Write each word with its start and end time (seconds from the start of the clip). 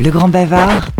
Le 0.00 0.10
Grand 0.12 0.28
Bavard, 0.28 0.90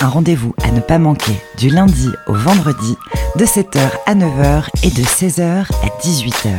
un 0.00 0.08
rendez-vous 0.08 0.54
à 0.62 0.70
ne 0.70 0.78
pas 0.78 1.00
manquer 1.00 1.34
du 1.58 1.68
lundi 1.68 2.08
au 2.28 2.32
vendredi 2.32 2.96
de 3.34 3.44
7h 3.44 3.90
à 4.06 4.14
9h 4.14 4.68
et 4.84 4.90
de 4.90 5.02
16h 5.02 5.66
à 5.66 5.88
18h 6.00 6.54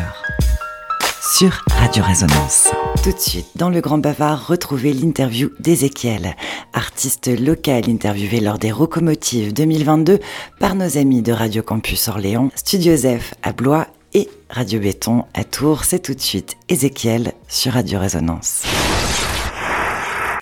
sur 1.38 1.64
Radio 1.70 2.04
Résonance. 2.04 2.68
Tout 3.02 3.14
de 3.14 3.20
suite, 3.20 3.48
dans 3.56 3.70
le 3.70 3.80
Grand 3.80 4.00
Bavard, 4.00 4.48
retrouvez 4.48 4.92
l'interview 4.92 5.52
d'Ézéchiel, 5.62 6.36
artiste 6.74 7.28
local 7.40 7.84
interviewé 7.88 8.42
lors 8.42 8.60
des 8.60 8.74
Rocomotives 8.74 9.54
2022 9.54 10.20
par 10.60 10.76
nos 10.76 10.98
amis 10.98 11.22
de 11.22 11.32
Radio 11.32 11.64
Campus 11.64 12.10
Orléans, 12.10 12.50
Studio 12.56 12.98
Zef 12.98 13.34
à 13.44 13.54
Blois 13.54 13.88
et 14.14 14.30
Radio 14.50 14.82
Béton 14.82 15.24
à 15.34 15.46
Tours. 15.46 15.86
C'est 15.86 16.00
tout 16.00 16.14
de 16.16 16.20
suite 16.20 16.58
Ézéchiel 16.68 17.32
sur 17.48 17.72
Radio 17.72 17.98
Résonance. 17.98 18.64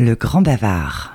Le 0.01 0.15
Grand 0.15 0.41
Bavard. 0.41 1.13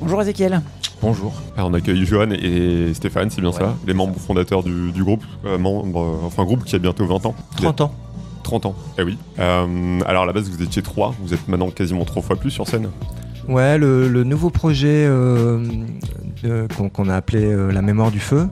Bonjour 0.00 0.20
Ézéchiel. 0.22 0.60
Bonjour. 1.00 1.32
Alors, 1.56 1.70
on 1.70 1.74
accueille 1.74 2.04
Johan 2.04 2.30
et 2.32 2.92
Stéphane, 2.94 3.30
c'est 3.30 3.40
bien 3.40 3.50
Ouais, 3.50 3.58
ça, 3.58 3.76
les 3.86 3.94
membres 3.94 4.18
fondateurs 4.18 4.64
du, 4.64 4.90
du 4.90 5.04
groupe, 5.04 5.22
euh, 5.44 5.58
membre, 5.58 6.00
euh, 6.00 6.26
enfin 6.26 6.44
groupe 6.44 6.64
qui 6.64 6.74
a 6.74 6.80
bientôt 6.80 7.06
20 7.06 7.26
ans. 7.26 7.36
Vous 7.52 7.62
30 7.62 7.80
ans. 7.80 7.94
êtes 8.38 8.42
30 8.42 8.66
ans, 8.66 8.74
eh 8.98 9.04
oui. 9.04 9.16
Euh, 9.38 10.00
alors 10.04 10.24
à 10.24 10.26
la 10.26 10.32
base 10.32 10.50
vous 10.50 10.60
étiez 10.64 10.82
3, 10.82 11.14
vous 11.20 11.32
êtes 11.32 11.46
maintenant 11.46 11.70
quasiment 11.70 12.04
3 12.04 12.22
fois 12.22 12.34
plus 12.34 12.50
sur 12.50 12.66
scène. 12.66 12.88
Ouais, 13.46 13.78
le, 13.78 14.08
le 14.08 14.24
nouveau 14.24 14.50
projet 14.50 15.06
euh, 15.06 15.64
qu'on 16.92 17.08
a 17.08 17.14
appelé 17.14 17.44
euh, 17.44 17.70
La 17.70 17.82
mémoire 17.82 18.10
du 18.10 18.18
feu. 18.18 18.48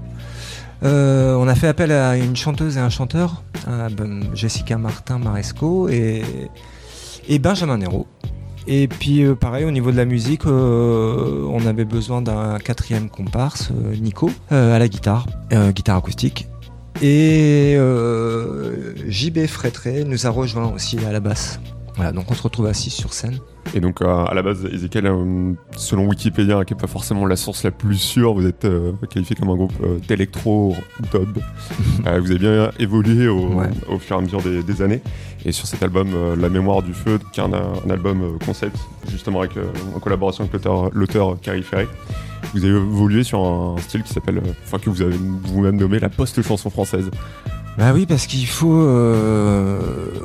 Euh, 0.85 1.35
on 1.35 1.49
a 1.49 1.57
fait 1.57 1.67
appel 1.67 1.91
à 1.91 2.17
une 2.17 2.37
chanteuse 2.37 2.77
et 2.77 2.81
un 2.81 2.89
chanteur, 2.89 3.43
à 3.67 3.89
Jessica 4.33 4.79
Martin 4.79 5.19
Maresco 5.19 5.89
et, 5.89 6.23
et 7.31 7.39
Benjamin 7.39 7.79
Nero. 7.79 8.07
Et 8.67 8.89
puis 8.89 9.23
euh, 9.23 9.35
pareil 9.35 9.65
au 9.65 9.71
niveau 9.71 9.91
de 9.91 9.97
la 9.97 10.05
musique, 10.05 10.45
euh, 10.45 11.47
on 11.49 11.65
avait 11.65 11.87
besoin 11.87 12.21
d'un 12.21 12.59
quatrième 12.59 13.09
comparse, 13.09 13.71
euh, 13.71 13.97
Nico, 13.97 14.31
à 14.51 14.79
la 14.79 14.89
guitare, 14.89 15.27
guitare 15.71 15.97
acoustique. 15.97 16.49
Et 17.01 17.79
JB 19.09 19.47
Frétré 19.47 20.05
nous 20.05 20.27
a 20.27 20.31
rejoint 20.31 20.71
aussi 20.75 20.99
à 20.99 21.13
la 21.13 21.21
basse. 21.21 21.59
Voilà, 22.01 22.13
donc 22.13 22.31
on 22.31 22.35
se 22.35 22.43
retrouve 22.43 22.67
assis 22.67 22.91
sur 22.91 23.13
scène. 23.13 23.39
Et 23.75 23.81
donc 23.81 24.01
euh, 24.01 24.25
à 24.25 24.33
la 24.35 24.43
base, 24.43 24.65
Ezekiel, 24.73 25.07
euh, 25.07 25.53
selon 25.77 26.07
Wikipédia, 26.09 26.65
qui 26.65 26.73
n'est 26.75 26.81
pas 26.81 26.87
forcément 26.87 27.27
la 27.27 27.37
source 27.37 27.63
la 27.63 27.71
plus 27.71 27.97
sûre, 27.99 28.33
vous 28.35 28.47
êtes 28.47 28.65
euh, 28.65 28.93
qualifié 29.11 29.37
comme 29.37 29.51
un 29.51 29.55
groupe 29.55 29.75
d'électro 30.09 30.75
dub. 31.13 31.39
Vous 32.21 32.31
avez 32.31 32.39
bien 32.39 32.71
évolué 32.79 33.29
au, 33.29 33.49
Ouais. 33.55 33.69
au 33.89 33.99
fur 33.99 34.17
et 34.17 34.19
à 34.19 34.23
mesure 34.23 34.41
des, 34.43 34.63
des 34.63 34.83
années. 34.83 35.03
Et 35.45 35.53
sur 35.53 35.67
cet 35.67 35.83
album, 35.83 36.09
La 36.41 36.49
mémoire 36.49 36.83
du 36.83 36.93
feu, 36.95 37.19
qui 37.33 37.41
est 37.41 37.43
un, 37.45 37.53
un 37.53 37.91
album 37.91 38.39
concept, 38.45 38.77
justement 39.11 39.41
avec, 39.41 39.53
en 39.95 39.99
collaboration 40.01 40.45
avec 40.45 40.65
l'auteur- 40.95 41.39
Carrie 41.41 41.63
Ferré, 41.63 41.87
vous 42.55 42.65
avez 42.65 42.75
évolué 42.75 43.23
sur 43.23 43.41
un 43.45 43.77
style 43.79 44.03
qui 44.03 44.13
s'appelle, 44.13 44.41
enfin 44.65 44.79
que 44.79 44.89
vous 44.91 45.03
avez 45.03 45.15
vous-même 45.45 45.77
nommé 45.77 45.99
la 46.01 46.09
post-chanson 46.09 46.71
française. 46.71 47.11
Bah 47.79 47.93
oui, 47.95 48.05
parce 48.07 48.27
qu'il 48.27 48.47
faut. 48.47 48.75
euh, 48.83 49.79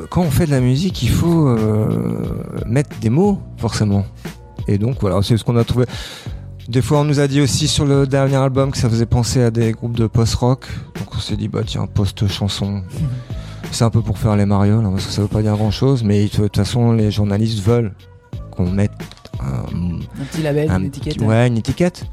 quand 0.09 0.21
on 0.21 0.31
fait 0.31 0.45
de 0.45 0.51
la 0.51 0.59
musique, 0.59 1.03
il 1.03 1.09
faut 1.09 1.47
euh, 1.47 2.23
mettre 2.65 2.97
des 2.99 3.09
mots, 3.09 3.39
forcément. 3.57 4.05
Et 4.67 4.77
donc 4.77 4.97
voilà, 4.99 5.21
c'est 5.21 5.37
ce 5.37 5.43
qu'on 5.43 5.55
a 5.57 5.63
trouvé. 5.63 5.85
Des 6.67 6.81
fois, 6.81 6.99
on 6.99 7.03
nous 7.03 7.19
a 7.19 7.27
dit 7.27 7.41
aussi 7.41 7.67
sur 7.67 7.85
le 7.85 8.07
dernier 8.07 8.35
album 8.37 8.71
que 8.71 8.77
ça 8.77 8.89
faisait 8.89 9.05
penser 9.05 9.41
à 9.41 9.52
des 9.52 9.71
groupes 9.71 9.95
de 9.95 10.07
post-rock. 10.07 10.65
Donc 10.97 11.15
on 11.15 11.19
s'est 11.19 11.37
dit, 11.37 11.47
bah 11.47 11.61
tiens, 11.65 11.85
post-chanson. 11.87 12.81
C'est 13.71 13.83
un 13.83 13.89
peu 13.89 14.02
pour 14.02 14.17
faire 14.17 14.35
les 14.35 14.45
marioles, 14.45 14.83
hein, 14.83 14.91
parce 14.91 15.05
que 15.05 15.11
ça 15.11 15.21
veut 15.21 15.27
pas 15.27 15.41
dire 15.43 15.55
grand-chose. 15.55 16.03
Mais 16.03 16.23
de 16.25 16.30
toute 16.30 16.55
façon, 16.57 16.91
les 16.93 17.11
journalistes 17.11 17.59
veulent 17.63 17.93
qu'on 18.52 18.69
mette 18.69 18.91
un, 19.39 19.65
Un 20.21 20.25
petit 20.31 20.41
label, 20.41 20.69
un 20.71 20.80
une 20.80 20.85
étiquette. 20.87 21.21
ouais, 21.21 21.47
une 21.47 21.57
étiquette. 21.57 22.05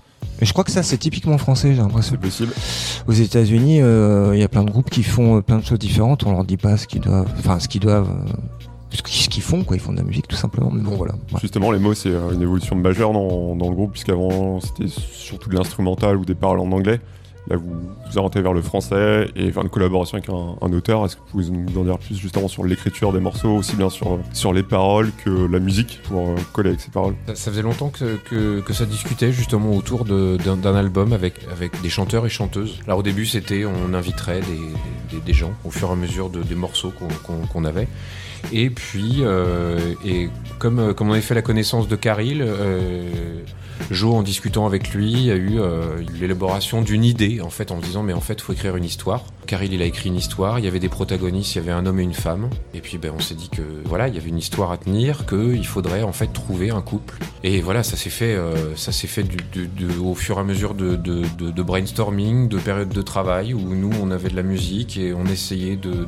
Et 0.42 0.44
je 0.44 0.52
crois 0.52 0.64
que 0.64 0.72
ça, 0.72 0.82
c'est 0.82 0.98
typiquement 0.98 1.38
français, 1.38 1.72
j'ai 1.72 1.80
l'impression. 1.80 2.16
C'est 2.20 2.20
possible. 2.20 2.52
Aux 3.06 3.12
États-Unis, 3.12 3.80
euh, 3.80 4.32
il 4.34 4.40
y 4.40 4.42
a 4.42 4.48
plein 4.48 4.64
de 4.64 4.70
groupes 4.72 4.90
qui 4.90 5.04
font 5.04 5.36
euh, 5.36 5.40
plein 5.40 5.58
de 5.58 5.64
choses 5.64 5.78
différentes. 5.78 6.26
On 6.26 6.32
leur 6.32 6.44
dit 6.44 6.56
pas 6.56 6.76
ce 6.76 6.88
qu'ils 6.88 7.00
doivent, 7.00 7.28
enfin 7.38 7.60
ce 7.60 7.68
qu'ils 7.68 7.80
doivent, 7.80 8.10
euh, 8.10 8.96
ce 9.06 9.28
qu'ils 9.28 9.42
font, 9.42 9.62
quoi. 9.62 9.76
Ils 9.76 9.80
font 9.80 9.92
de 9.92 9.98
la 9.98 10.02
musique 10.02 10.26
tout 10.26 10.34
simplement. 10.34 10.72
Mais 10.72 10.82
bon, 10.82 10.96
voilà. 10.96 11.12
Ouais. 11.32 11.38
Justement, 11.40 11.70
les 11.70 11.78
mots, 11.78 11.94
c'est 11.94 12.08
euh, 12.08 12.32
une 12.32 12.42
évolution 12.42 12.74
majeure 12.74 13.12
dans, 13.12 13.54
dans 13.54 13.68
le 13.68 13.74
groupe, 13.76 13.92
puisqu'avant, 13.92 14.58
c'était 14.60 14.88
surtout 14.88 15.48
de 15.48 15.54
l'instrumental 15.54 16.16
ou 16.16 16.24
des 16.24 16.34
paroles 16.34 16.58
en 16.58 16.72
anglais. 16.72 16.98
Là, 17.48 17.56
vous 17.56 17.72
vous 18.06 18.18
orientez 18.18 18.40
vers 18.40 18.52
le 18.52 18.62
français 18.62 19.30
et 19.34 19.50
vers 19.50 19.64
une 19.64 19.68
collaboration 19.68 20.16
avec 20.18 20.28
un, 20.28 20.72
auteur. 20.72 21.04
Est-ce 21.04 21.16
que 21.16 21.20
vous 21.20 21.42
pouvez 21.42 21.50
nous 21.50 21.80
en 21.80 21.84
dire 21.84 21.98
plus 21.98 22.16
justement 22.16 22.46
sur 22.46 22.64
l'écriture 22.64 23.12
des 23.12 23.20
morceaux, 23.20 23.56
aussi 23.56 23.74
bien 23.74 23.90
sur, 23.90 24.18
sur 24.32 24.52
les 24.52 24.62
paroles 24.62 25.10
que 25.24 25.50
la 25.50 25.58
musique, 25.58 26.00
pour 26.04 26.30
euh, 26.30 26.36
coller 26.52 26.70
avec 26.70 26.80
ces 26.80 26.90
paroles? 26.90 27.14
Ça, 27.26 27.50
faisait 27.50 27.62
longtemps 27.62 27.90
que, 27.90 28.18
que, 28.60 28.72
ça 28.72 28.86
discutait 28.86 29.32
justement 29.32 29.74
autour 29.74 30.04
d'un 30.04 30.74
album 30.74 31.12
avec, 31.12 31.34
avec 31.50 31.80
des 31.82 31.90
chanteurs 31.90 32.24
et 32.26 32.30
chanteuses. 32.30 32.78
Alors 32.86 33.00
au 33.00 33.02
début 33.02 33.26
c'était 33.26 33.64
on 33.64 33.92
inviterait 33.92 34.40
des, 34.40 35.20
des, 35.20 35.32
gens 35.32 35.52
au 35.64 35.70
fur 35.70 35.88
et 35.88 35.92
à 35.92 35.96
mesure 35.96 36.30
de, 36.30 36.42
des 36.42 36.54
morceaux 36.54 36.92
qu'on 36.92 37.46
qu'on 37.46 37.64
avait. 37.64 37.88
Et 38.52 38.70
puis, 38.70 39.18
euh, 39.20 39.94
et 40.04 40.30
comme, 40.58 40.78
euh, 40.78 40.94
comme 40.94 41.10
on 41.10 41.12
avait 41.12 41.20
fait 41.20 41.34
la 41.34 41.42
connaissance 41.42 41.86
de 41.86 41.96
Caril, 41.96 42.44
Joe, 43.90 44.14
en 44.14 44.22
discutant 44.22 44.66
avec 44.66 44.92
lui, 44.94 45.30
a 45.30 45.34
eu 45.34 45.60
euh, 45.60 45.98
l'élaboration 46.18 46.82
d'une 46.82 47.04
idée, 47.04 47.40
en 47.40 47.50
fait, 47.50 47.70
en 47.70 47.78
disant, 47.78 48.02
mais 48.02 48.12
en 48.12 48.20
fait, 48.20 48.40
faut 48.40 48.52
écrire 48.52 48.76
une 48.76 48.84
histoire. 48.84 49.24
Caril, 49.46 49.72
il 49.72 49.82
a 49.82 49.84
écrit 49.84 50.08
une 50.08 50.16
histoire, 50.16 50.58
il 50.60 50.64
y 50.64 50.68
avait 50.68 50.78
des 50.78 50.88
protagonistes, 50.88 51.54
il 51.54 51.58
y 51.58 51.60
avait 51.60 51.72
un 51.72 51.84
homme 51.84 51.98
et 51.98 52.04
une 52.04 52.14
femme. 52.14 52.48
Et 52.74 52.80
puis, 52.80 52.96
ben, 52.98 53.12
on 53.14 53.20
s'est 53.20 53.34
dit 53.34 53.50
que, 53.50 53.62
voilà, 53.84 54.08
il 54.08 54.14
y 54.14 54.18
avait 54.18 54.28
une 54.28 54.38
histoire 54.38 54.70
à 54.70 54.78
tenir, 54.78 55.26
qu'il 55.26 55.66
faudrait, 55.66 56.02
en 56.02 56.12
fait, 56.12 56.32
trouver 56.32 56.70
un 56.70 56.80
couple. 56.80 57.18
Et 57.42 57.60
voilà, 57.60 57.82
ça 57.82 57.96
s'est 57.96 58.10
fait, 58.10 58.34
euh, 58.34 58.76
ça 58.76 58.92
s'est 58.92 59.08
fait 59.08 59.24
au 60.00 60.14
fur 60.14 60.36
et 60.38 60.40
à 60.40 60.44
mesure 60.44 60.74
de, 60.74 60.96
de, 60.96 61.62
brainstorming, 61.62 62.48
de 62.48 62.58
période 62.58 62.88
de 62.90 63.02
travail, 63.02 63.52
où 63.52 63.74
nous, 63.74 63.90
on 64.00 64.10
avait 64.10 64.28
de 64.30 64.36
la 64.36 64.42
musique 64.42 64.96
et 64.96 65.12
on 65.12 65.26
essayait 65.26 65.76
de, 65.76 66.06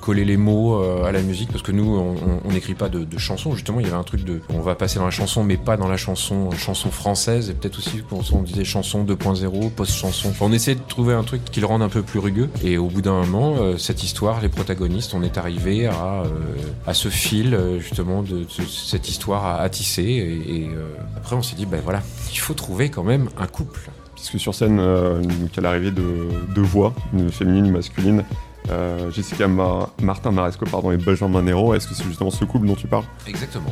coller 0.00 0.24
les 0.24 0.36
mots 0.36 0.82
euh, 0.82 1.04
à 1.04 1.12
la 1.12 1.22
musique, 1.22 1.50
parce 1.50 1.62
que 1.62 1.72
nous, 1.72 1.96
on- 1.96 2.50
n'écrit 2.50 2.74
pas 2.74 2.88
de 2.88 3.18
chansons, 3.18 3.54
justement, 3.54 3.80
il 3.80 3.86
y 3.86 3.88
avait 3.88 3.98
un 3.98 4.04
truc 4.04 4.24
de, 4.24 4.40
on 4.48 4.60
va 4.60 4.74
passer 4.74 4.98
dans 4.98 5.04
la 5.04 5.10
chanson, 5.10 5.42
mais 5.44 5.56
pas 5.56 5.76
dans 5.76 5.88
la 5.88 5.96
chanson, 5.96 6.50
chanson 6.52 6.90
française, 6.94 7.50
et 7.50 7.54
peut-être 7.54 7.78
aussi, 7.78 8.02
quand 8.08 8.20
on 8.32 8.42
disait 8.42 8.64
chanson 8.64 9.04
2.0, 9.04 9.70
post-chanson. 9.70 10.28
Enfin, 10.30 10.46
on 10.48 10.52
essayait 10.52 10.76
de 10.76 10.80
trouver 10.88 11.14
un 11.14 11.22
truc 11.24 11.44
qui 11.44 11.60
le 11.60 11.66
rende 11.66 11.82
un 11.82 11.88
peu 11.88 12.02
plus 12.02 12.18
rugueux, 12.18 12.48
et 12.62 12.78
au 12.78 12.86
bout 12.86 13.02
d'un 13.02 13.20
moment, 13.24 13.56
euh, 13.58 13.76
cette 13.76 14.02
histoire, 14.02 14.40
les 14.40 14.48
protagonistes, 14.48 15.12
on 15.14 15.22
est 15.22 15.36
arrivé 15.38 15.86
à, 15.86 16.22
euh, 16.22 16.28
à 16.86 16.94
ce 16.94 17.08
fil, 17.08 17.54
euh, 17.54 17.78
justement, 17.80 18.22
de, 18.22 18.38
de 18.44 18.46
cette 18.68 19.08
histoire 19.08 19.44
à, 19.44 19.60
à 19.60 19.68
tisser, 19.68 20.02
et, 20.02 20.54
et, 20.56 20.70
après, 21.16 21.36
on 21.36 21.42
s'est 21.42 21.56
dit, 21.56 21.66
ben 21.66 21.80
voilà, 21.82 22.02
il 22.32 22.38
faut 22.38 22.54
trouver 22.54 22.88
quand 22.90 23.04
même 23.04 23.28
un 23.38 23.46
couple. 23.46 23.90
Puisque 24.14 24.38
sur 24.40 24.54
scène, 24.54 24.76
donc, 24.78 25.58
a 25.58 25.60
l'arrivée 25.60 25.90
de 25.90 26.28
deux 26.54 26.62
voix, 26.62 26.94
une 27.12 27.30
féminine, 27.30 27.66
une 27.66 27.72
masculine. 27.72 28.24
Jessica 29.14 29.46
Ma- 29.46 29.90
Martin 30.00 30.30
Maresco 30.30 30.64
pardon, 30.64 30.90
et 30.90 30.96
Benjamin 30.96 31.42
Nero, 31.42 31.74
est-ce 31.74 31.86
que 31.86 31.94
c'est 31.94 32.04
justement 32.04 32.30
ce 32.30 32.44
couple 32.46 32.66
dont 32.66 32.74
tu 32.74 32.86
parles? 32.86 33.04
Exactement. 33.26 33.70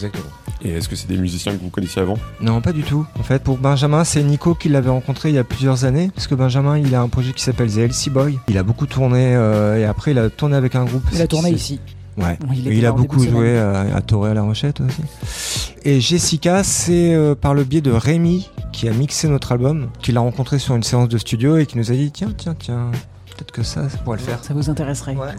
Exactement. 0.00 0.30
Et 0.62 0.70
est-ce 0.70 0.88
que 0.88 0.96
c'est 0.96 1.08
des 1.08 1.18
musiciens 1.18 1.54
que 1.54 1.60
vous 1.62 1.68
connaissiez 1.68 2.00
avant? 2.00 2.16
Non, 2.40 2.62
pas 2.62 2.72
du 2.72 2.82
tout. 2.82 3.06
En 3.18 3.22
fait, 3.22 3.42
pour 3.42 3.58
Benjamin, 3.58 4.04
c'est 4.04 4.22
Nico 4.22 4.54
qui 4.54 4.70
l'avait 4.70 4.90
rencontré 4.90 5.28
il 5.28 5.34
y 5.34 5.38
a 5.38 5.44
plusieurs 5.44 5.84
années, 5.84 6.10
parce 6.14 6.26
que 6.26 6.34
Benjamin, 6.34 6.78
il 6.78 6.94
a 6.94 7.02
un 7.02 7.08
projet 7.08 7.32
qui 7.32 7.42
s'appelle 7.42 7.70
The 7.70 7.78
LC 7.78 8.10
Boy. 8.10 8.38
Il 8.48 8.56
a 8.56 8.62
beaucoup 8.62 8.86
tourné 8.86 9.34
euh, 9.36 9.78
et 9.78 9.84
après, 9.84 10.12
il 10.12 10.18
a 10.18 10.30
tourné 10.30 10.56
avec 10.56 10.74
un 10.74 10.84
groupe. 10.84 11.02
Il 11.12 11.20
a 11.20 11.26
tourné 11.26 11.50
ici. 11.50 11.80
Ouais. 12.16 12.38
Il, 12.54 12.84
a 12.86 12.92
beaucoup 12.92 13.22
joué 13.22 13.58
à, 13.58 13.96
à 13.96 14.00
Toré 14.00 14.30
à 14.30 14.34
la 14.34 14.42
Rochette 14.42 14.80
aussi. 14.80 15.74
Et 15.84 16.00
Jessica, 16.00 16.64
c'est 16.64 17.14
euh, 17.14 17.34
par 17.34 17.54
le 17.54 17.64
biais 17.64 17.80
de 17.80 17.92
Rémi 17.92 18.50
qui 18.72 18.88
a 18.88 18.92
mixé 18.92 19.28
notre 19.28 19.52
album, 19.52 19.88
qui 20.00 20.12
l'a 20.12 20.20
rencontré 20.20 20.58
sur 20.58 20.74
une 20.74 20.82
séance 20.82 21.08
de 21.08 21.18
studio 21.18 21.56
et 21.56 21.66
qui 21.66 21.78
nous 21.78 21.90
a 21.90 21.94
dit 21.94 22.10
tiens, 22.10 22.32
tiens, 22.36 22.54
tiens, 22.58 22.90
peut-être 23.26 23.52
que 23.52 23.62
ça, 23.62 23.88
ça 23.88 23.98
pourrait 23.98 24.18
le 24.18 24.22
faire. 24.22 24.42
Ça 24.44 24.54
vous 24.54 24.68
intéresserait 24.68 25.14
Ouais. 25.14 25.34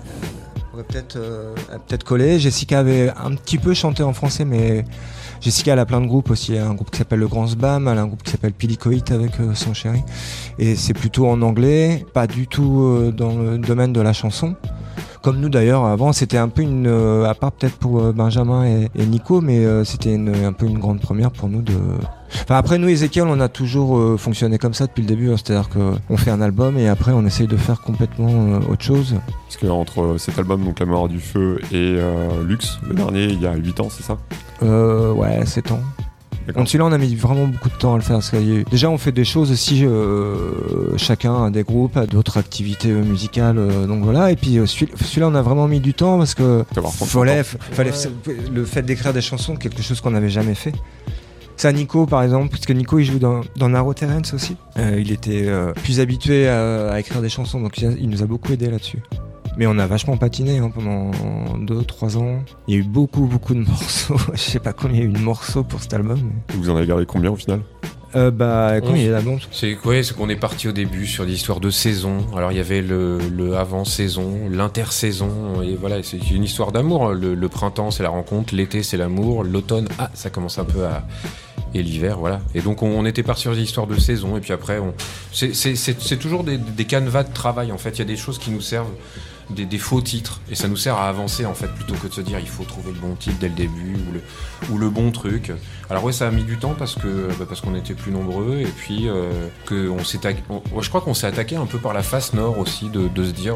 Pourrait 0.72 0.84
peut-être 0.84 1.18
euh, 1.18 1.54
peut-être 1.88 2.06
coller. 2.06 2.40
Jessica 2.40 2.80
avait 2.80 3.10
un 3.10 3.36
petit 3.36 3.58
peu 3.58 3.74
chanté 3.74 4.04
en 4.04 4.14
français, 4.14 4.46
mais 4.46 4.86
Jessica 5.42 5.74
elle 5.74 5.80
a 5.80 5.86
plein 5.86 6.00
de 6.00 6.08
groupes 6.08 6.30
aussi. 6.30 6.54
Elle 6.54 6.62
a 6.62 6.68
un 6.68 6.74
groupe 6.76 6.92
qui 6.92 6.98
s'appelle 6.98 7.20
le 7.20 7.28
Grand 7.28 7.46
Sbam, 7.46 7.90
elle 7.90 7.98
a 7.98 8.02
un 8.02 8.08
groupe 8.08 8.24
qui 8.24 8.32
s'appelle 8.32 8.54
Pilicoït 8.54 9.12
avec 9.12 9.38
euh, 9.42 9.54
son 9.54 9.74
chéri. 9.74 10.02
Et 10.60 10.76
c'est 10.76 10.94
plutôt 10.94 11.28
en 11.28 11.42
anglais, 11.42 12.06
pas 12.14 12.26
du 12.26 12.48
tout 12.48 12.84
euh, 12.84 13.12
dans 13.12 13.38
le 13.38 13.58
domaine 13.58 13.92
de 13.92 14.00
la 14.00 14.14
chanson. 14.14 14.56
Comme 15.22 15.40
nous 15.40 15.50
d'ailleurs 15.50 15.86
avant, 15.86 16.14
c'était 16.14 16.38
un 16.38 16.50
peu 16.50 16.64
une, 16.64 16.88
euh, 16.88 17.30
à 17.30 17.36
part 17.36 17.52
peut-être 17.52 17.78
pour 17.78 18.02
euh, 18.02 18.12
Benjamin 18.12 18.66
et, 18.66 18.90
et 18.96 19.06
Nico, 19.06 19.40
mais 19.42 19.60
euh, 19.60 19.84
c'était 19.84 20.16
un 20.16 20.54
peu 20.54 20.66
une 20.66 20.80
grande 20.80 21.00
première 21.00 21.32
pour 21.32 21.48
nous 21.48 21.62
de. 21.62 21.74
Enfin 22.44 22.56
après 22.56 22.78
nous 22.78 22.88
Ezekiel, 22.88 23.26
on 23.28 23.40
a 23.42 23.50
toujours 23.50 24.18
fonctionné 24.18 24.58
comme 24.58 24.74
ça 24.74 24.88
depuis 24.88 25.02
le 25.02 25.08
début, 25.08 25.32
hein. 25.32 25.36
c'est-à-dire 25.36 25.68
que 25.68 25.96
on 26.10 26.16
fait 26.16 26.32
un 26.32 26.42
album 26.42 26.78
et 26.78 26.88
après 26.88 27.12
on 27.12 27.26
essaye 27.26 27.48
de 27.48 27.58
faire 27.58 27.82
complètement 27.82 28.60
autre 28.70 28.84
chose. 28.84 29.16
Parce 29.48 29.58
que 29.58 29.68
entre 29.68 30.16
cet 30.18 30.40
album, 30.40 30.64
donc 30.64 30.80
La 30.80 30.86
mémoire 30.86 31.10
du 31.10 31.20
feu, 31.20 31.60
et 31.72 31.96
euh, 31.98 32.44
Lux, 32.46 32.80
le 32.88 32.96
dernier, 32.96 33.26
il 33.26 33.42
y 33.42 33.46
a 33.46 33.54
8 33.54 33.80
ans, 33.82 33.90
c'est 33.90 34.04
ça? 34.04 34.18
Euh, 34.64 35.12
ouais, 35.12 35.46
7 35.46 35.72
ans. 35.74 35.82
Donc 36.56 36.68
celui-là, 36.68 36.86
on 36.86 36.92
a 36.92 36.98
mis 36.98 37.16
vraiment 37.16 37.48
beaucoup 37.48 37.70
de 37.70 37.76
temps 37.76 37.94
à 37.94 37.98
le 37.98 38.04
faire. 38.04 38.18
Parce 38.18 38.30
déjà, 38.70 38.90
on 38.90 38.98
fait 38.98 39.12
des 39.12 39.24
choses 39.24 39.52
aussi, 39.52 39.86
euh, 39.86 40.98
chacun 40.98 41.46
a 41.46 41.50
des 41.50 41.64
groupes, 41.64 41.96
a 41.98 42.06
d'autres 42.06 42.38
activités 42.38 42.90
euh, 42.92 43.04
musicales. 43.04 43.58
euh, 43.58 43.86
donc 43.88 44.04
voilà. 44.04 44.32
Et 44.32 44.36
puis 44.36 44.58
celui- 44.66 44.92
celui-là, 45.02 45.28
on 45.28 45.36
a 45.36 45.42
vraiment 45.42 45.68
mis 45.68 45.80
du 45.80 45.94
temps 45.94 46.18
parce 46.18 46.36
que 46.36 46.64
fallait, 47.72 47.92
le 48.52 48.66
fait 48.66 48.82
d'écrire 48.82 49.14
des 49.14 49.22
chansons, 49.22 49.56
quelque 49.56 49.82
chose 49.82 50.02
qu'on 50.02 50.12
n'avait 50.12 50.30
jamais 50.30 50.56
fait. 50.56 50.74
Ça, 51.58 51.72
Nico, 51.72 52.08
par 52.08 52.24
exemple, 52.24 52.50
parce 52.50 52.66
que 52.66 52.74
Nico, 52.74 52.98
il 52.98 53.06
joue 53.06 53.20
dans, 53.20 53.42
dans 53.56 53.70
Terrence 53.94 54.34
aussi. 54.34 54.56
Euh, 54.78 54.98
il 55.00 55.12
était 55.12 55.48
plus 55.84 56.00
habitué 56.00 56.48
à, 56.48 56.90
à 56.92 57.00
écrire 57.00 57.22
des 57.22 57.30
chansons, 57.30 57.62
donc 57.62 57.78
il, 57.78 57.88
a- 57.88 57.92
il 58.00 58.10
nous 58.10 58.24
a 58.24 58.26
beaucoup 58.26 58.52
aidé 58.52 58.70
là-dessus. 58.72 58.98
Mais 59.58 59.68
on 59.68 59.78
a 59.80 59.86
vachement 59.88 60.16
patiné 60.18 60.60
hein, 60.60 60.72
pendant 60.74 61.12
2-3 61.58 62.18
ans. 62.18 62.40
Il 62.68 62.74
y 62.74 62.78
a 62.78 62.80
eu 62.80 62.84
beaucoup, 62.84 63.26
beaucoup 63.26 63.54
de 63.54 63.60
morceaux. 63.68 64.16
Je 64.34 64.40
sais 64.40 64.60
pas 64.60 64.74
combien 64.74 64.98
il 64.98 65.04
y 65.04 65.08
a 65.08 65.10
eu 65.10 65.14
de 65.14 65.20
morceaux 65.20 65.64
pour 65.64 65.82
cet 65.82 65.94
album. 65.94 66.20
mais- 66.24 66.56
Vous 66.56 66.70
en 66.70 66.76
avez 66.78 66.88
gardé 66.88 67.06
combien 67.06 67.32
au 67.32 67.36
final 67.36 67.60
Euh, 68.16 68.32
bah, 68.32 68.80
combien 68.82 69.02
il 69.04 69.06
y 69.06 69.10
a 69.10 69.12
d'albums 69.14 69.40
C'est 69.52 69.78
ouais, 69.86 70.04
c'est 70.04 70.16
qu'on 70.16 70.30
est 70.30 70.36
parti 70.38 70.68
au 70.68 70.72
début 70.72 71.06
sur 71.06 71.26
des 71.26 71.34
histoires 71.34 71.60
de 71.60 71.70
saison. 71.70 72.26
Alors 72.36 72.52
il 72.52 72.58
y 72.58 72.62
avait 72.62 72.82
le, 72.82 73.18
le 73.30 73.56
avant-saison, 73.58 74.50
l'intersaison, 74.50 75.62
et 75.62 75.76
voilà, 75.76 76.02
c'est 76.04 76.32
une 76.32 76.44
histoire 76.44 76.72
d'amour. 76.72 77.10
Le, 77.14 77.36
le 77.36 77.50
printemps 77.50 77.92
c'est 77.92 78.04
la 78.04 78.10
rencontre, 78.10 78.56
l'été 78.56 78.84
c'est 78.84 78.98
l'amour, 78.98 79.44
l'automne, 79.44 79.88
ah, 80.00 80.10
ça 80.14 80.30
commence 80.30 80.60
un 80.60 80.66
peu 80.66 80.86
à. 80.86 81.04
Et 81.74 81.82
l'hiver, 81.84 82.18
voilà. 82.20 82.42
Et 82.54 82.60
donc 82.62 82.84
on, 82.84 82.88
on 83.00 83.06
était 83.06 83.24
parti 83.24 83.44
sur 83.44 83.56
des 83.56 83.62
histoires 83.62 83.88
de 83.88 83.98
saison, 83.98 84.36
et 84.36 84.42
puis 84.42 84.52
après, 84.52 84.80
on... 84.80 84.94
c'est- 85.32 85.54
c'est 85.56 85.76
c'est- 85.76 86.02
c'est 86.02 86.18
toujours 86.18 86.44
des, 86.44 86.58
des 86.58 86.84
canevas 86.86 87.24
de 87.24 87.32
travail 87.34 87.72
en 87.72 87.78
fait. 87.78 87.92
Il 87.92 88.00
y 88.00 88.02
a 88.02 88.06
des 88.06 88.18
choses 88.18 88.40
qui 88.40 88.52
nous 88.52 88.60
servent, 88.60 88.92
des, 89.52 89.78
faux 89.78 90.02
titres, 90.02 90.42
et 90.50 90.56
ça 90.56 90.68
nous 90.68 90.76
sert 90.76 90.96
à 90.96 91.08
avancer 91.08 91.46
en 91.46 91.54
fait, 91.54 91.68
plutôt 91.68 91.96
que 91.96 92.08
de 92.08 92.14
se 92.14 92.22
dire 92.22 92.40
il 92.40 92.48
faut 92.48 92.64
trouver 92.64 92.92
le 92.92 93.00
bon 93.00 93.16
titre 93.16 93.38
dès 93.40 93.50
le 93.50 93.56
début 93.56 93.96
ou 94.70 94.78
le, 94.78 94.90
bon 94.90 95.12
truc. 95.12 95.52
Alors 95.90 96.04
ouais, 96.04 96.12
ça 96.12 96.28
a 96.28 96.32
mis 96.32 96.44
du 96.44 96.58
temps 96.58 96.76
parce 96.78 96.96
que 96.96 97.30
bah, 97.40 97.46
parce 97.48 97.62
qu'on 97.62 97.76
était 97.76 97.94
plus 97.94 98.12
nombreux 98.12 98.60
et 98.60 98.66
puis 98.66 99.08
euh, 99.08 99.48
que 99.66 99.92
je 99.98 100.90
crois 100.90 101.02
qu'on 101.02 101.14
s'est 101.14 101.28
attaqué 101.28 101.56
un 101.56 101.66
peu 101.66 101.78
par 101.78 101.94
la 101.94 102.04
face 102.04 102.34
nord 102.34 102.60
aussi 102.60 102.90
de, 102.90 103.10
se 103.24 103.32
dire 103.32 103.56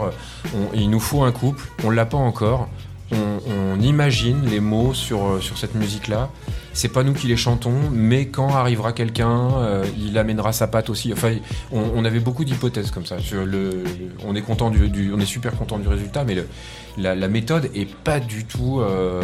il 0.74 0.90
nous 0.90 1.00
faut 1.00 1.24
un 1.24 1.32
couple, 1.32 1.64
on 1.84 1.90
l'a 1.90 2.06
pas 2.06 2.18
encore. 2.18 2.70
On, 3.16 3.80
imagine 3.82 4.46
les 4.46 4.60
mots 4.60 4.94
sur, 4.94 5.26
euh, 5.26 5.40
sur 5.42 5.58
cette 5.58 5.76
musique-là. 5.76 6.30
C'est 6.74 6.90
pas 6.90 7.04
nous 7.04 7.14
qui 7.14 7.28
les 7.28 7.38
chantons, 7.38 7.76
mais 7.92 8.28
quand 8.28 8.54
arrivera 8.54 8.94
quelqu'un, 8.94 9.52
euh, 9.58 9.86
il 9.98 10.18
amènera 10.18 10.54
sa 10.54 10.68
patte 10.68 10.90
aussi. 10.90 11.14
Enfin, 11.14 11.36
on, 11.72 12.04
avait 12.04 12.20
beaucoup 12.20 12.46
d'hypothèses 12.46 12.92
comme 12.92 13.06
ça. 13.06 13.20
Sur 13.20 13.46
le, 13.46 13.84
on 14.26 14.36
est 14.36 14.42
content 14.42 14.70
du, 14.70 15.14
on 15.14 15.20
est 15.20 15.26
super 15.26 15.54
content 15.54 15.78
du 15.78 15.88
résultat, 15.88 16.24
mais 16.24 16.36
la, 16.98 17.28
méthode 17.28 17.70
est 17.76 17.94
pas 17.94 18.20
du 18.20 18.46
tout. 18.46 18.80
euh, 18.82 19.22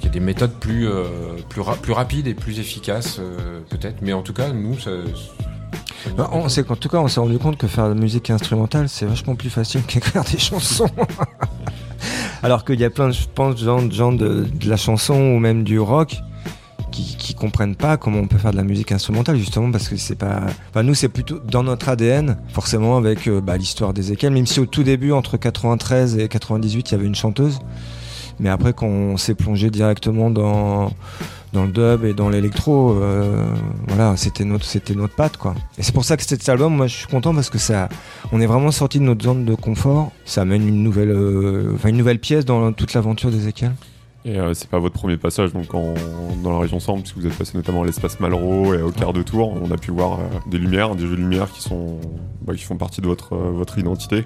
il 0.00 0.04
y 0.04 0.08
a 0.08 0.10
des 0.10 0.20
méthodes 0.20 0.52
plus, 0.52 0.88
plus, 1.48 1.62
ra- 1.62 1.76
plus 1.76 1.92
rapides 1.92 2.26
et 2.26 2.34
plus 2.34 2.60
efficaces, 2.60 3.20
peut-être. 3.70 3.96
Mais 4.02 4.12
en 4.12 4.22
tout 4.22 4.34
cas, 4.34 4.50
nous, 4.50 4.78
ça. 4.78 4.90
Bah, 6.16 6.30
qu'en 6.30 6.76
tout 6.76 6.88
cas, 6.88 6.98
on 6.98 7.08
s'est 7.08 7.20
rendu 7.20 7.38
compte 7.38 7.56
que 7.56 7.66
faire 7.66 7.88
de 7.88 7.94
la 7.94 8.00
musique 8.00 8.30
instrumentale, 8.30 8.88
c'est 8.88 9.06
vachement 9.06 9.34
plus 9.34 9.50
facile 9.50 9.82
qu'écrire 9.86 10.24
des 10.24 10.38
chansons. 10.38 10.88
Alors 12.46 12.64
qu'il 12.64 12.78
y 12.78 12.84
a 12.84 12.90
plein, 12.90 13.08
de- 13.08 13.56
gens, 13.90 14.12
de, 14.12 14.46
la 14.66 14.76
chanson 14.76 15.14
ou 15.14 15.40
même 15.40 15.64
du 15.64 15.80
rock 15.80 16.18
qui, 16.92 17.16
qui 17.16 17.34
comprennent 17.34 17.74
pas 17.74 17.96
comment 17.96 18.20
on 18.20 18.28
peut 18.28 18.38
faire 18.38 18.52
de 18.52 18.56
la 18.56 18.62
musique 18.62 18.92
instrumentale, 18.92 19.36
justement 19.36 19.72
parce 19.72 19.88
que 19.88 19.96
c'est 19.96 20.14
pas. 20.14 20.42
Enfin, 20.70 20.84
nous, 20.84 20.94
c'est 20.94 21.08
plutôt 21.08 21.40
dans 21.40 21.64
notre 21.64 21.88
ADN, 21.88 22.38
forcément, 22.52 22.98
avec 22.98 23.26
euh, 23.26 23.40
bah, 23.40 23.56
l'histoire 23.56 23.92
même 24.22 24.46
si 24.46 24.60
au 24.60 24.66
tout 24.66 24.84
début, 24.84 25.10
entre 25.10 25.38
93 25.38 26.18
et 26.18 26.28
98, 26.28 26.88
il 26.88 26.92
y 26.92 26.94
avait 26.94 27.06
une 27.08 27.16
chanteuse. 27.16 27.58
Mais 28.38 28.48
après, 28.48 28.72
quand 28.72 28.86
on 28.86 29.16
s'est 29.16 29.34
plongé 29.34 29.68
directement 29.68 30.30
dans, 30.30 30.92
dans 31.56 31.64
le 31.64 31.72
dub 31.72 32.04
et 32.04 32.12
dans 32.12 32.28
l'électro, 32.28 32.90
euh, 32.90 33.46
voilà, 33.88 34.14
c'était 34.16 34.44
notre, 34.44 34.64
c'était 34.64 34.94
notre 34.94 35.14
patte, 35.14 35.38
quoi. 35.38 35.54
Et 35.78 35.82
c'est 35.82 35.92
pour 35.92 36.04
ça 36.04 36.16
que 36.18 36.22
cet 36.22 36.46
album, 36.48 36.76
moi, 36.76 36.86
je 36.86 36.96
suis 36.96 37.06
content 37.06 37.34
parce 37.34 37.48
que 37.48 37.56
ça, 37.56 37.88
on 38.30 38.40
est 38.42 38.46
vraiment 38.46 38.70
sorti 38.70 38.98
de 38.98 39.04
notre 39.04 39.24
zone 39.24 39.46
de 39.46 39.54
confort. 39.54 40.12
Ça 40.26 40.42
amène 40.42 40.68
une 40.68 40.82
nouvelle, 40.82 41.10
euh, 41.10 41.76
une 41.84 41.96
nouvelle 41.96 42.18
pièce 42.18 42.44
dans 42.44 42.72
toute 42.72 42.92
l'aventure 42.92 43.30
d'Ezekiel. 43.30 43.72
Et 44.26 44.40
euh, 44.40 44.54
c'est 44.54 44.68
pas 44.68 44.80
votre 44.80 44.96
premier 44.96 45.16
passage 45.16 45.52
donc 45.52 45.68
dans 46.42 46.52
la 46.52 46.58
région 46.58 46.80
centre, 46.80 47.02
puisque 47.02 47.16
vous 47.16 47.26
êtes 47.28 47.38
passé 47.38 47.56
notamment 47.56 47.82
à 47.82 47.86
l'espace 47.86 48.18
Malraux 48.18 48.74
et 48.74 48.82
au 48.82 48.90
quart 48.90 49.12
de 49.12 49.22
tour. 49.22 49.54
On 49.62 49.70
a 49.70 49.76
pu 49.76 49.92
voir 49.92 50.14
euh, 50.14 50.24
des 50.50 50.58
lumières, 50.58 50.96
des 50.96 51.06
jeux 51.06 51.16
de 51.16 51.20
lumière 51.20 51.48
qui 51.52 51.62
sont 51.62 52.00
bah, 52.42 52.54
qui 52.54 52.64
font 52.64 52.76
partie 52.76 53.00
de 53.00 53.06
votre 53.06 53.34
euh, 53.34 53.52
votre 53.52 53.78
identité. 53.78 54.24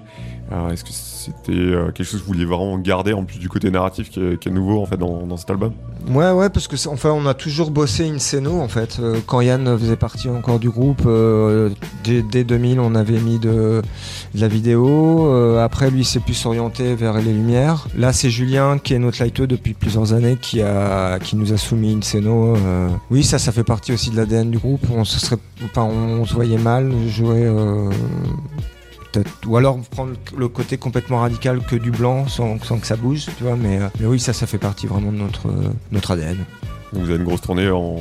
Alors, 0.51 0.71
Est-ce 0.71 0.83
que 0.83 0.91
c'était 0.91 1.53
euh, 1.53 1.91
quelque 1.91 2.03
chose 2.03 2.19
que 2.19 2.25
vous 2.25 2.33
vouliez 2.33 2.45
vraiment 2.45 2.77
garder 2.77 3.13
en 3.13 3.23
plus 3.23 3.39
du 3.39 3.47
côté 3.47 3.71
narratif 3.71 4.09
qui 4.09 4.19
est, 4.19 4.37
qui 4.37 4.51
nouveau 4.51 4.81
en 4.81 4.85
fait 4.85 4.97
dans, 4.97 5.25
dans 5.25 5.37
cet 5.37 5.49
album? 5.49 5.73
Ouais, 6.09 6.31
ouais, 6.31 6.49
parce 6.49 6.67
que 6.67 6.75
enfin, 6.89 7.11
on 7.11 7.25
a 7.25 7.33
toujours 7.33 7.71
bossé 7.71 8.09
in 8.09 8.19
scéno 8.19 8.59
en 8.59 8.67
fait. 8.67 8.97
Euh, 8.99 9.19
quand 9.25 9.39
Yann 9.39 9.77
faisait 9.77 9.95
partie 9.95 10.27
encore 10.27 10.59
du 10.59 10.69
groupe, 10.69 11.03
euh, 11.05 11.69
dès, 12.03 12.21
dès 12.21 12.43
2000, 12.43 12.79
on 12.79 12.95
avait 12.95 13.19
mis 13.19 13.39
de, 13.39 13.81
la 14.35 14.47
vidéo. 14.47 15.27
Euh, 15.27 15.63
après, 15.63 15.89
lui, 15.89 16.03
s'est 16.03 16.19
plus 16.19 16.45
orienté 16.45 16.95
vers 16.95 17.17
les 17.17 17.31
lumières. 17.31 17.87
Là, 17.97 18.13
c'est 18.13 18.29
Julien 18.29 18.77
qui 18.77 18.93
est 18.93 18.99
notre 18.99 19.21
lighteux 19.21 19.47
depuis 19.47 19.73
années, 20.13 20.37
qui 20.41 20.61
a, 20.61 21.19
qui 21.19 21.35
nous 21.35 21.53
a 21.53 21.57
soumis 21.57 21.97
scéno. 22.01 22.55
Euh, 22.55 22.89
oui, 23.09 23.23
ça, 23.23 23.39
ça 23.39 23.51
fait 23.51 23.63
partie 23.63 23.91
aussi 23.91 24.09
de 24.09 24.17
l'ADN 24.17 24.51
du 24.51 24.57
groupe. 24.57 24.81
On 24.93 25.03
se 25.05 25.19
serait, 25.19 25.37
on 25.75 26.25
se 26.25 26.33
voyait 26.33 26.57
mal 26.57 26.91
jouer. 27.07 27.43
euh, 27.45 27.89
ou 29.45 29.57
alors 29.57 29.77
prendre 29.79 30.13
le 30.37 30.47
côté 30.47 30.77
complètement 30.77 31.19
radical 31.19 31.59
que 31.59 31.75
du 31.75 31.91
blanc 31.91 32.27
sans, 32.27 32.57
sans 32.63 32.79
que 32.79 32.87
ça 32.87 32.95
bouge, 32.95 33.25
euh, 33.43 33.55
mais 33.59 34.05
oui, 34.05 34.19
ça, 34.19 34.31
ça 34.33 34.47
fait 34.47 34.57
partie 34.57 34.87
vraiment 34.87 35.11
de 35.11 35.17
notre, 35.17 35.49
notre 35.91 36.11
ADN. 36.11 36.37
Vous 36.93 37.03
avez 37.03 37.15
une 37.15 37.23
grosse 37.23 37.41
tournée 37.41 37.69
en... 37.69 37.95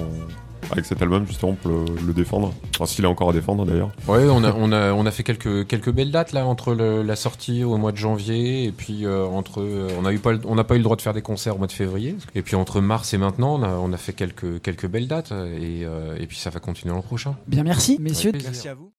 avec 0.72 0.84
cet 0.84 1.02
album 1.02 1.26
justement 1.26 1.54
pour 1.54 1.70
le, 1.70 1.84
le 2.06 2.12
défendre. 2.12 2.52
Enfin, 2.76 2.86
s'il 2.86 3.04
est 3.04 3.08
encore 3.08 3.30
à 3.30 3.32
défendre 3.32 3.64
d'ailleurs. 3.66 3.90
Ouais, 4.08 4.24
on 4.30 4.44
a, 4.44 4.52
on 4.56 4.72
a, 4.72 4.92
on 4.92 5.06
a 5.06 5.10
fait 5.10 5.22
quelques, 5.22 5.66
quelques 5.66 5.90
belles 5.90 6.10
dates 6.10 6.32
là 6.32 6.46
entre 6.46 6.74
le- 6.74 7.02
la 7.02 7.16
sortie 7.16 7.64
au 7.64 7.76
mois 7.76 7.92
de 7.92 7.96
janvier 7.96 8.64
et 8.64 8.72
puis 8.72 9.04
euh, 9.06 9.24
entre, 9.26 9.60
euh, 9.60 9.88
on 10.00 10.04
a 10.04 10.12
eu 10.12 10.18
pas, 10.18 10.32
on 10.46 10.54
n'a 10.54 10.64
pas 10.64 10.74
eu 10.74 10.78
le 10.78 10.84
droit 10.84 10.96
de 10.96 11.02
faire 11.02 11.14
des 11.14 11.22
concerts 11.22 11.54
au 11.56 11.58
mois 11.58 11.66
de 11.66 11.72
février 11.72 12.16
et 12.34 12.42
puis 12.42 12.56
entre 12.56 12.80
mars 12.80 13.12
et 13.14 13.18
maintenant, 13.18 13.56
on 13.58 13.62
a, 13.62 13.68
on 13.70 13.92
a 13.92 13.96
fait 13.96 14.12
quelques, 14.12 14.60
quelques 14.62 14.86
belles 14.86 15.08
dates 15.08 15.32
et, 15.32 15.84
euh, 15.84 16.16
et 16.18 16.26
puis 16.26 16.36
ça 16.38 16.50
va 16.50 16.60
continuer 16.60 16.94
l'an 16.94 17.02
prochain. 17.02 17.36
Bien, 17.46 17.62
merci, 17.64 17.98
messieurs. 18.00 18.32
Plaisir. 18.32 18.72
à 18.72 18.74
vous. 18.74 18.92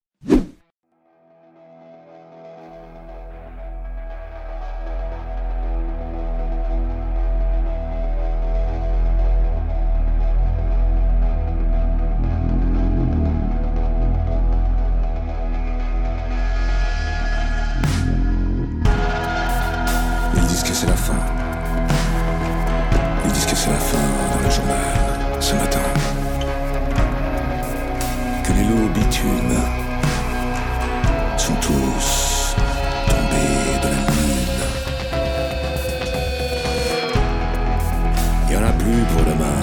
Plus 38.81 39.03
pour 39.13 39.23
demain. 39.25 39.61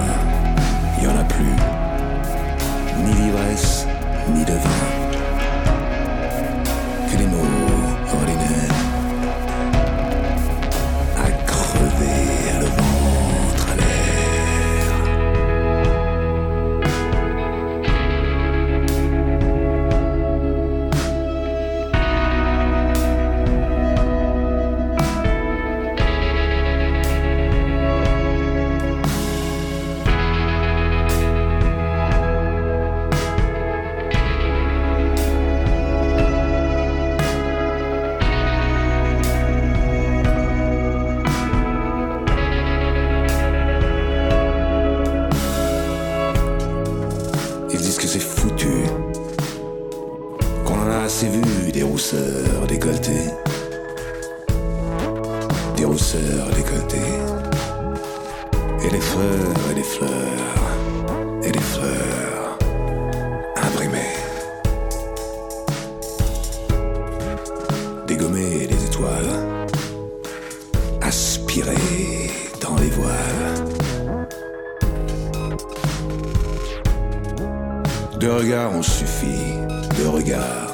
Il 0.99 1.05
y 1.05 1.07
en 1.09 1.17
a 1.17 1.25
plus. 1.25 1.57
Ni 3.05 3.15
d'ivresse, 3.15 3.87
ni 4.35 4.45
de 4.45 4.53
vin. 4.53 4.98
Rousseurs 52.09 52.67
décolletés. 52.67 53.31
Des 55.77 55.85
rousseurs 55.85 56.49
décolletés. 56.57 56.97
Et 58.83 58.91
des 58.91 59.01
fleurs 59.01 59.71
et 59.71 59.75
des 59.75 59.83
fleurs. 59.83 60.09
et 61.43 61.53
des 61.53 61.59
fleurs 61.59 62.59
imprimées. 63.57 64.17
Dégommer 68.07 68.67
les 68.71 68.85
étoiles, 68.87 69.69
aspirer 71.03 71.75
dans 72.63 72.77
les 72.77 72.89
voiles. 72.89 73.65
Deux 78.19 78.33
regards 78.33 78.73
ont 78.75 78.83
suffi, 78.83 79.37
deux 79.99 80.09
regards 80.09 80.68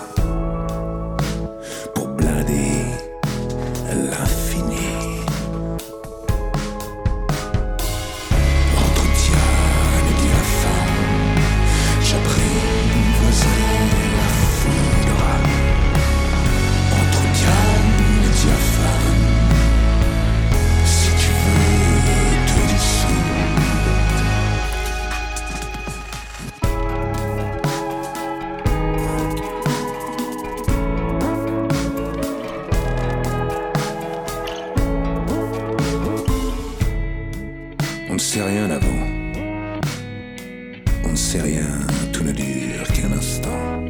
On 41.05 41.11
ne 41.11 41.17
sait 41.17 41.41
rien, 41.41 41.67
tout 42.13 42.25
ne 42.25 42.33
dure 42.33 42.87
qu'un 42.93 43.13
instant. 43.13 43.85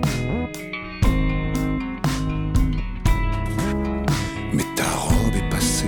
Mais 4.53 4.65
ta 4.77 4.85
robe 4.85 5.35
est 5.35 5.51
passée. 5.51 5.87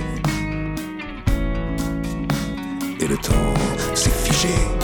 Et 2.99 3.07
le 3.07 3.17
temps 3.17 3.53
s'est 3.93 4.09
figé. 4.09 4.76